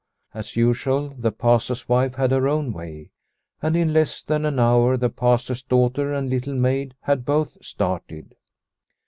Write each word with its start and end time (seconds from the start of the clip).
As 0.33 0.55
usual, 0.55 1.09
the 1.09 1.31
Pastor's 1.31 1.87
wife 1.87 2.15
had 2.15 2.31
her 2.31 2.47
own 2.47 2.73
way, 2.73 3.11
and 3.61 3.77
in 3.77 3.93
less 3.93 4.23
than 4.23 4.45
an 4.45 4.57
hour 4.57 4.97
the 4.97 5.11
Pastor's 5.11 5.61
daughter 5.61 6.11
and 6.11 6.27
Little 6.27 6.55
Maid 6.55 6.95
had 7.01 7.23
both 7.23 7.63
started. 7.63 8.35